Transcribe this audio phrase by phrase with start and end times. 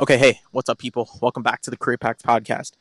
[0.00, 1.10] Okay, hey, what's up, people?
[1.20, 2.72] Welcome back to the Career Pact podcast.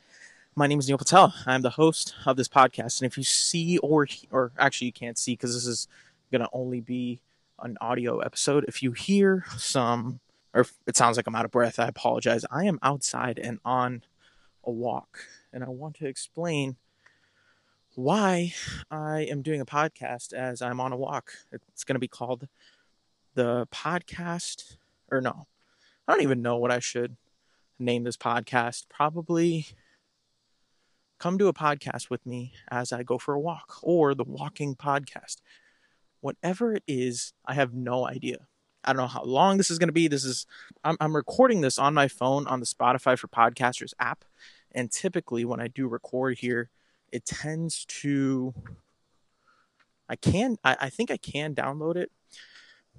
[0.56, 1.34] My name is Neil Patel.
[1.46, 5.18] I'm the host of this podcast, and if you see or or actually you can't
[5.18, 5.90] see because this is
[6.32, 7.20] gonna only be
[7.62, 8.64] an audio episode.
[8.70, 10.22] If you hear some,
[10.54, 12.46] or it sounds like I'm out of breath, I apologize.
[12.50, 14.04] I am outside and on
[14.64, 15.20] a walk,
[15.52, 16.78] and I want to explain
[17.96, 18.54] why
[18.90, 21.34] I am doing a podcast as I'm on a walk.
[21.52, 22.48] It's to be called
[23.34, 24.78] the podcast,
[25.12, 25.48] or no,
[26.10, 27.18] I don't even know what I should
[27.78, 28.86] name this podcast.
[28.90, 29.68] Probably
[31.20, 34.76] come to a podcast with me as I go for a walk or the walking
[34.76, 35.36] podcast.
[36.20, 38.48] Whatever it is, I have no idea.
[38.84, 40.08] I don't know how long this is going to be.
[40.08, 40.48] This is
[40.84, 44.26] I'm, I'm recording this on my phone on the Spotify for Podcasters app,
[44.72, 46.72] and typically when I do record here,
[47.12, 48.56] it tends to
[50.10, 52.12] I can I, I think I can download it,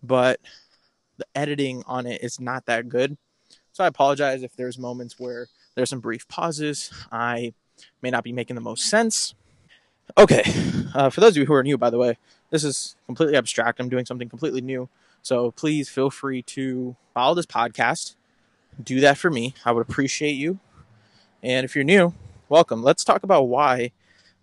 [0.01, 0.39] but
[1.21, 3.17] the editing on it is not that good.
[3.73, 6.91] So I apologize if there's moments where there's some brief pauses.
[7.13, 7.53] I
[8.03, 9.35] may not be making the most sense.
[10.19, 10.43] Okay,
[10.95, 12.19] uh, for those of you who are new, by the way,
[12.51, 13.79] this is completely abstract.
[13.79, 14.89] I'm doing something completely new.
[15.23, 18.17] So please feel free to follow this podcast.
[18.83, 19.55] Do that for me.
[19.65, 20.59] I would appreciate you.
[21.43, 22.15] And if you're new,
[22.49, 22.83] welcome.
[22.83, 23.93] Let's talk about why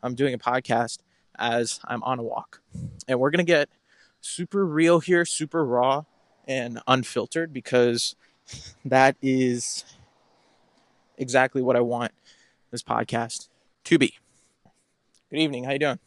[0.01, 0.99] I'm doing a podcast
[1.37, 2.61] as I'm on a walk.
[3.07, 3.67] And we're going to get
[4.21, 6.05] super real here, super raw
[6.47, 8.15] and unfiltered because
[8.85, 9.83] that is
[11.17, 12.11] exactly what I want
[12.71, 13.49] this podcast
[13.85, 14.15] to be.
[15.29, 15.65] Good evening.
[15.65, 15.99] How you doing?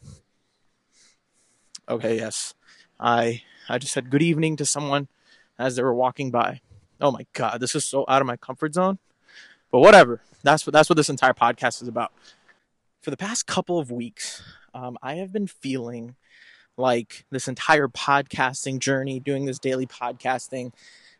[1.87, 2.53] Okay, yes.
[2.99, 5.07] I I just said good evening to someone
[5.59, 6.61] as they were walking by.
[6.99, 8.97] Oh my god, this is so out of my comfort zone.
[9.71, 10.21] But whatever.
[10.43, 12.11] That's what that's what this entire podcast is about.
[13.01, 16.15] For the past couple of weeks, um, I have been feeling
[16.81, 20.73] like this entire podcasting journey, doing this daily podcasting,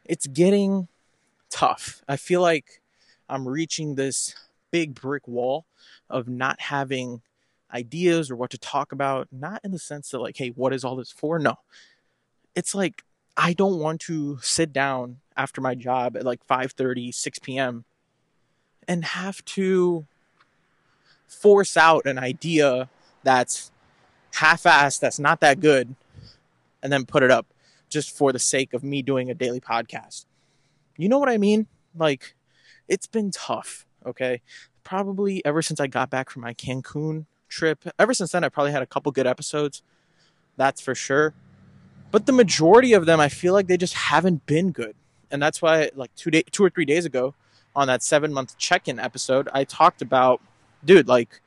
[0.04, 0.88] it's getting
[1.50, 2.02] tough.
[2.08, 2.82] I feel like
[3.30, 4.36] I'm reaching this
[4.72, 5.66] big brick wall
[6.10, 7.22] of not having
[7.74, 10.84] ideas or what to talk about, not in the sense that like, hey, what is
[10.84, 11.40] all this for?
[11.40, 11.56] No.
[12.56, 13.04] It's like
[13.38, 17.86] I don't want to sit down after my job at like 5:30, 6 p.m.
[18.88, 20.06] and have to
[21.28, 22.90] force out an idea
[23.24, 23.72] that's
[24.34, 25.96] half-assed, that's not that good,
[26.82, 27.48] and then put it up
[27.90, 30.26] just for the sake of me doing a daily podcast.
[30.98, 31.68] You know what I mean?
[31.96, 32.36] Like,
[32.88, 34.42] it's been tough, okay?
[34.84, 37.84] Probably ever since I got back from my Cancun trip.
[38.00, 39.84] Ever since then, I probably had a couple good episodes.
[40.58, 41.34] That's for sure.
[42.12, 44.96] But the majority of them, I feel like they just haven't been good.
[45.30, 47.34] And that's why, like, two, day, two or three days ago,
[47.74, 50.42] on that seven month check in episode, I talked about,
[50.84, 51.42] dude, like,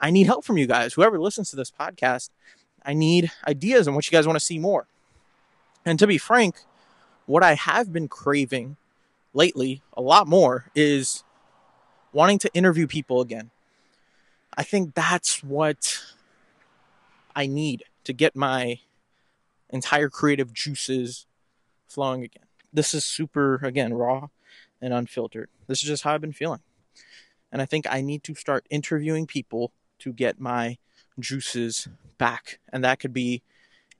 [0.00, 0.94] I need help from you guys.
[0.94, 2.30] Whoever listens to this podcast,
[2.84, 4.86] I need ideas on what you guys want to see more.
[5.84, 6.56] And to be frank,
[7.26, 8.76] what I have been craving
[9.32, 11.24] lately a lot more is
[12.12, 13.50] wanting to interview people again.
[14.56, 16.02] I think that's what
[17.34, 18.80] I need to get my
[19.70, 21.26] entire creative juices
[21.88, 22.44] flowing again.
[22.72, 24.28] This is super, again, raw
[24.80, 25.50] and unfiltered.
[25.66, 26.60] This is just how I've been feeling.
[27.52, 30.78] And I think I need to start interviewing people to get my
[31.18, 32.58] juices back.
[32.72, 33.42] And that could be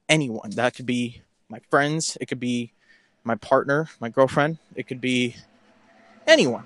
[0.09, 0.51] anyone.
[0.51, 2.17] That could be my friends.
[2.21, 2.73] It could be
[3.25, 4.59] my partner, my girlfriend.
[4.75, 5.37] It could be
[6.27, 6.65] anyone.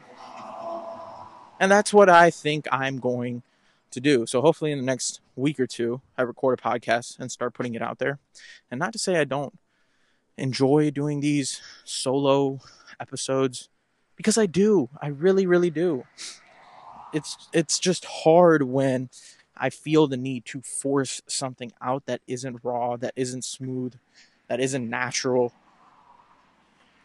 [1.59, 3.43] And that's what I think I'm going
[3.91, 4.25] to do.
[4.27, 7.75] So hopefully in the next week or two, I record a podcast and start putting
[7.75, 8.19] it out there.
[8.71, 9.59] And not to say I don't
[10.39, 12.61] enjoy doing these solo
[12.99, 13.69] episodes
[14.17, 14.89] because I do.
[15.01, 16.05] I really really do
[17.13, 19.11] it's it's just hard when
[19.57, 23.95] I feel the need to force something out that isn't raw, that isn't smooth,
[24.49, 25.53] that isn't natural.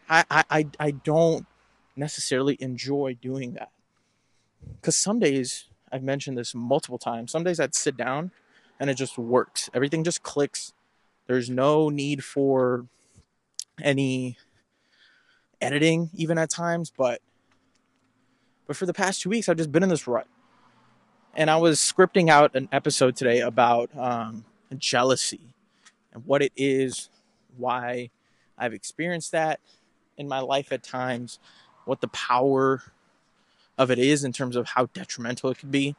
[0.10, 1.46] I I I don't
[1.96, 3.72] necessarily enjoy doing that.
[4.82, 7.32] Cuz some days I've mentioned this multiple times.
[7.32, 8.32] Some days I'd sit down
[8.80, 9.70] and it just works.
[9.74, 10.74] Everything just clicks.
[11.28, 12.86] There's no need for
[13.82, 14.38] any
[15.62, 17.22] editing even at times, but
[18.67, 20.27] but for the past two weeks, I've just been in this rut.
[21.35, 24.45] And I was scripting out an episode today about um,
[24.77, 25.41] jealousy
[26.13, 27.09] and what it is,
[27.57, 28.09] why
[28.57, 29.59] I've experienced that
[30.17, 31.39] in my life at times,
[31.83, 32.81] what the power
[33.77, 35.95] of it is in terms of how detrimental it could be.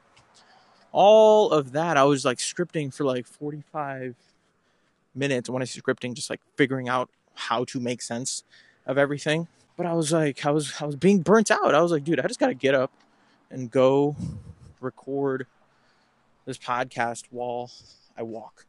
[0.93, 4.17] All of that, I was like scripting for like 45
[5.15, 5.51] minutes.
[5.51, 8.45] When I say scripting, just like figuring out how to make sense
[8.87, 9.49] of everything.
[9.77, 11.75] But I was like, I was, I was being burnt out.
[11.75, 12.91] I was like, dude, I just got to get up
[13.51, 14.17] and go
[14.81, 15.47] record
[16.47, 17.71] this podcast while
[18.17, 18.67] I walk.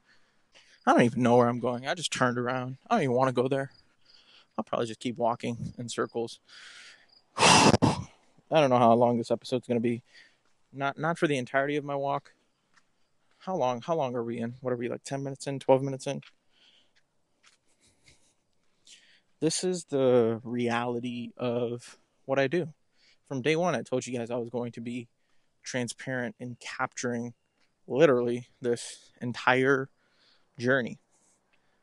[0.85, 1.87] I don't even know where I'm going.
[1.87, 2.77] I just turned around.
[2.89, 3.71] I don't even want to go there.
[4.57, 6.39] I'll probably just keep walking in circles.
[7.37, 8.07] I
[8.49, 10.01] don't know how long this episode's to be.
[10.73, 12.33] Not not for the entirety of my walk.
[13.39, 13.81] How long?
[13.81, 14.55] How long are we in?
[14.61, 16.21] What are we like 10 minutes in, 12 minutes in?
[19.39, 22.73] This is the reality of what I do.
[23.27, 25.07] From day 1 I told you guys I was going to be
[25.63, 27.33] transparent in capturing
[27.87, 29.89] literally this entire
[30.57, 30.99] journey.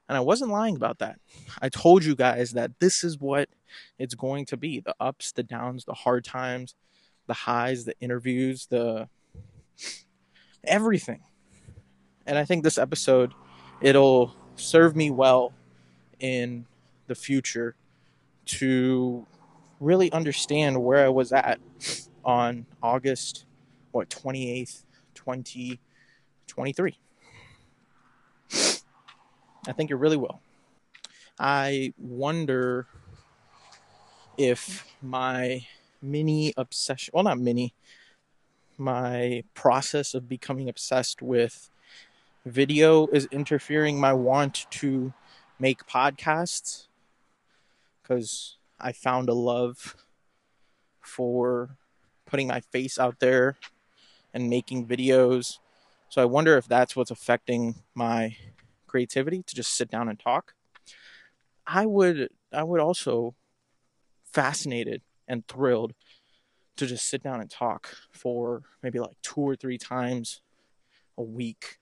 [0.08, 1.20] And I wasn't lying about that.
[1.62, 3.48] I told you guys that this is what
[3.98, 6.74] it's going to be the ups, the downs, the hard times,
[7.26, 9.08] the highs, the interviews, the
[10.64, 11.20] everything.
[12.26, 13.32] And I think this episode
[13.80, 15.52] it'll serve me well
[16.18, 16.66] in
[17.06, 17.74] the future
[18.46, 19.26] to
[19.80, 21.60] really understand where I was at
[22.24, 23.44] on August
[23.92, 24.82] what 28th,
[25.14, 26.98] 2023.
[29.66, 30.40] I think it really will.
[31.38, 32.86] I wonder
[34.36, 35.66] if my
[36.02, 37.72] mini obsession, well, not mini,
[38.76, 41.70] my process of becoming obsessed with
[42.44, 45.12] video is interfering my want to
[45.58, 46.88] make podcasts
[48.04, 49.96] because I found a love
[51.00, 51.76] for
[52.26, 53.56] putting my face out there
[54.32, 55.58] and making videos.
[56.08, 58.36] So I wonder if that's what's affecting my
[58.86, 60.54] creativity to just sit down and talk.
[61.66, 63.34] I would I would also
[64.24, 65.94] fascinated and thrilled
[66.76, 70.42] to just sit down and talk for maybe like two or three times
[71.16, 71.78] a week.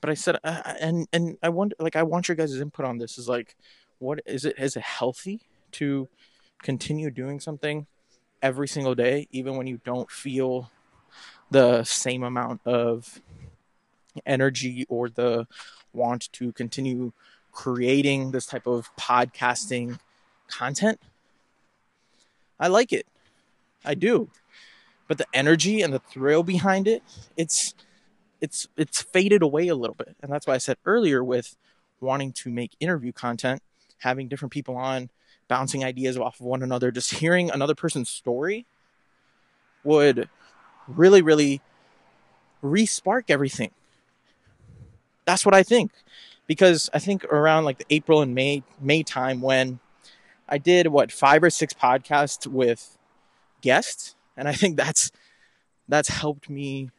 [0.00, 2.98] But I said, uh, and and I wonder, like, I want your guys' input on
[2.98, 3.18] this.
[3.18, 3.56] Is like,
[3.98, 4.58] what is it?
[4.58, 5.40] Is it healthy
[5.72, 6.08] to
[6.62, 7.86] continue doing something
[8.42, 10.70] every single day, even when you don't feel
[11.50, 13.20] the same amount of
[14.24, 15.46] energy or the
[15.92, 17.12] want to continue
[17.52, 19.98] creating this type of podcasting
[20.48, 21.00] content.
[22.60, 23.06] I like it.
[23.84, 24.30] I do.
[25.08, 27.02] But the energy and the thrill behind it,
[27.36, 27.74] it's
[28.40, 30.16] it's it's faded away a little bit.
[30.22, 31.56] And that's why I said earlier with
[32.00, 33.62] wanting to make interview content,
[33.98, 35.10] having different people on,
[35.48, 38.66] bouncing ideas off of one another, just hearing another person's story
[39.84, 40.28] would
[40.88, 41.60] really really
[42.62, 43.70] re-spark everything
[45.26, 45.92] that's what I think.
[46.46, 49.80] Because I think around like the April and May May time when
[50.48, 52.96] I did what five or six podcasts with
[53.60, 55.10] guests, and I think that's
[55.88, 56.90] that's helped me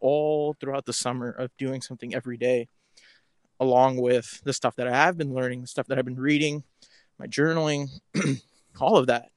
[0.00, 2.68] all throughout the summer of doing something every day,
[3.60, 6.64] along with the stuff that I have been learning, the stuff that I've been reading,
[7.18, 7.88] my journaling,
[8.80, 9.30] all of that.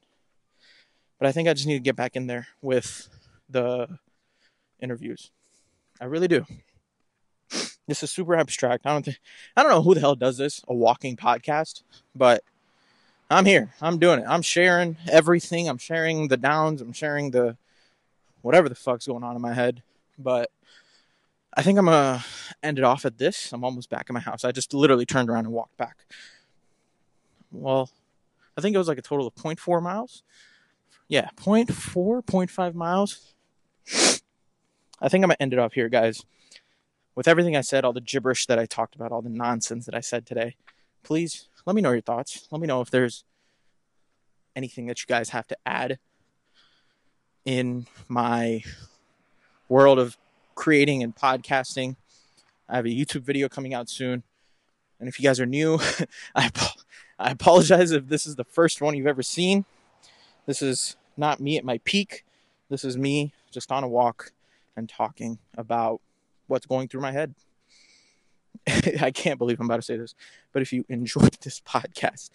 [1.20, 3.10] But I think I just need to get back in there with
[3.50, 3.88] the
[4.80, 5.32] interviews.
[6.00, 6.46] I really do.
[7.88, 8.86] This is super abstract.
[8.86, 9.20] I don't think
[9.58, 11.82] I don't know who the hell does this, a walking podcast,
[12.16, 12.44] but
[13.32, 13.74] I'm here.
[13.82, 14.26] I'm doing it.
[14.28, 15.68] I'm sharing everything.
[15.68, 16.82] I'm sharing the downs.
[16.82, 17.58] I'm sharing the
[18.42, 19.82] whatever the fuck's going on in my head.
[20.18, 20.52] But
[21.60, 22.24] I think I'm gonna
[22.64, 23.52] end it off at this.
[23.52, 24.46] I'm almost back in my house.
[24.46, 25.98] I just literally turned around and walked back.
[27.52, 27.90] Well,
[28.58, 30.24] I think it was like a total of 0.4 miles.
[31.08, 33.34] Yeah, 0.4, 0.5 miles.
[35.02, 36.24] I think I'm gonna end it off here, guys
[37.20, 39.94] with everything I said, all the gibberish that I talked about, all the nonsense that
[39.94, 40.56] I said today,
[41.04, 42.48] please let me know your thoughts.
[42.50, 43.26] Let me know if there's
[44.56, 46.00] anything that you guys have to add
[47.44, 48.64] in my
[49.68, 50.18] world of
[50.60, 51.96] creating and podcasting.
[52.68, 54.24] I have a YouTube video coming out soon.
[55.00, 55.80] And if you guys are new,
[56.36, 56.52] I,
[57.18, 59.64] I apologize if this is the first one you've ever seen.
[60.46, 62.26] This is not me at my peak.
[62.70, 64.34] This is me just on a walk
[64.76, 66.02] and talking about
[66.48, 67.36] what's going through my head.
[69.00, 70.14] I can't believe I'm about to say this,
[70.52, 72.32] but if you enjoyed this podcast,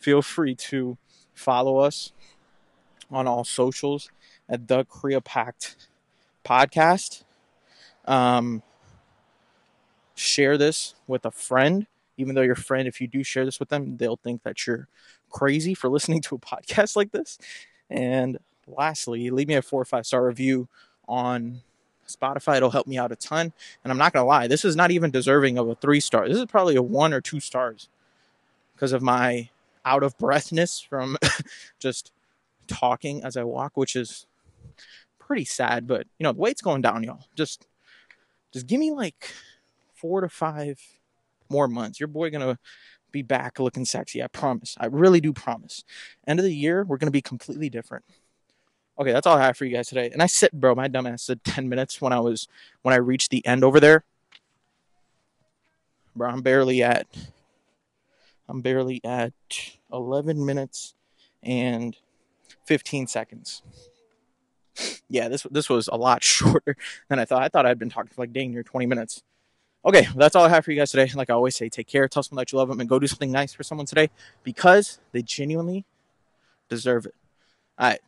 [0.00, 0.98] feel free to
[1.32, 2.12] follow us
[3.08, 4.10] on all socials
[4.48, 5.76] at the Career Pact
[6.44, 7.22] podcast.
[8.08, 8.62] Um,
[10.16, 11.86] share this with a friend,
[12.16, 14.88] even though your friend, if you do share this with them, they'll think that you're
[15.30, 17.38] crazy for listening to a podcast like this.
[17.88, 20.68] And lastly, leave me a four or five star review
[21.06, 21.60] on
[22.08, 22.56] Spotify.
[22.56, 23.52] It'll help me out a ton.
[23.84, 26.28] And I'm not going to lie, this is not even deserving of a three star.
[26.28, 27.88] This is probably a one or two stars
[28.74, 29.50] because of my
[29.84, 31.16] out of breathness from
[31.78, 32.12] just
[32.66, 34.26] talking as I walk, which is
[35.18, 35.86] pretty sad.
[35.86, 37.24] But, you know, the weight's going down, y'all.
[37.36, 37.67] Just,
[38.52, 39.32] just give me like
[39.94, 40.80] four to five
[41.48, 42.00] more months.
[42.00, 42.58] Your boy to
[43.10, 44.22] be back looking sexy.
[44.22, 44.76] I promise.
[44.78, 45.84] I really do promise.
[46.26, 48.04] End of the year, we're to be completely different.
[48.98, 50.10] Okay, that's all I have for you guys today.
[50.12, 52.48] And I said, bro, my dumbass said 10 minutes when I was
[52.82, 54.04] when I reached the end over there.
[56.16, 57.06] Bro, I'm barely at
[58.48, 59.32] I'm barely at
[59.92, 60.94] 11 minutes
[61.42, 61.96] and
[62.64, 63.62] 15 seconds.
[65.08, 66.76] Yeah, this this was a lot shorter
[67.08, 67.42] than I thought.
[67.42, 69.22] I thought I'd been talking for like dang near 20 minutes.
[69.84, 71.10] Okay, that's all I have for you guys today.
[71.14, 73.06] Like I always say, take care, tell someone that you love them, and go do
[73.06, 74.10] something nice for someone today
[74.42, 75.84] because they genuinely
[76.68, 77.14] deserve it.
[77.78, 78.00] All right.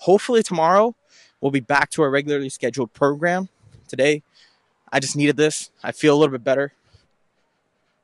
[0.00, 0.94] Hopefully tomorrow
[1.40, 3.48] we'll be back to our regularly scheduled program.
[3.88, 4.22] Today,
[4.90, 5.70] I just needed this.
[5.82, 6.72] I feel a little bit better.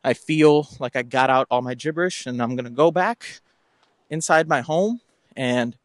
[0.04, 3.40] I feel like I got out all my gibberish and I'm to go back
[4.08, 5.00] inside my home
[5.36, 5.76] and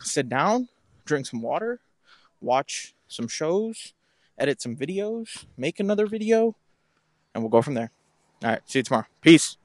[0.00, 0.68] sit down,
[1.10, 1.80] drink some water,
[2.40, 3.92] watch some shows,
[4.38, 6.54] edit some videos, make another video,
[7.34, 7.90] and we'll go from there.
[8.42, 9.06] All right, see you tomorrow.
[9.20, 9.56] Peace.